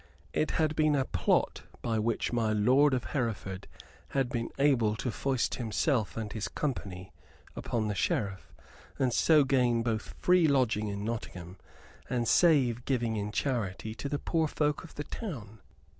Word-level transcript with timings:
It 0.33 0.51
had 0.57 0.75
been 0.75 0.95
a 0.95 1.05
plot 1.05 1.61
by 1.83 1.99
which 1.99 2.33
my 2.33 2.53
lord 2.53 2.95
of 2.95 3.03
Hereford 3.03 3.67
had 4.07 4.29
been 4.29 4.49
able 4.57 4.95
to 4.95 5.11
foist 5.11 5.53
himself 5.61 6.17
and 6.17 6.33
his 6.33 6.47
company 6.47 7.13
upon 7.55 7.87
the 7.87 7.93
Sheriff, 7.93 8.51
and 8.97 9.13
so 9.13 9.43
gain 9.43 9.83
both 9.83 10.15
free 10.17 10.47
lodging 10.47 10.87
in 10.87 11.03
Nottingham 11.05 11.59
and 12.09 12.27
save 12.27 12.83
giving 12.85 13.15
in 13.15 13.31
charity 13.31 13.93
to 13.93 14.09
the 14.09 14.17
poor 14.17 14.47
folk 14.47 14.83
of 14.83 14.95
the 14.95 15.03
town. 15.03 15.59